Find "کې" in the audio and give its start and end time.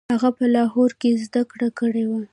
1.01-1.09